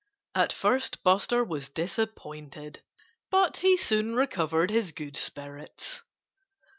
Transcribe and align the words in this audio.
At 0.33 0.51
first 0.51 1.03
Buster 1.03 1.43
was 1.43 1.69
disappointed. 1.69 2.81
But 3.29 3.57
he 3.57 3.77
soon 3.77 4.15
recovered 4.15 4.71
his 4.71 4.91
good 4.91 5.15
spirits. 5.15 6.01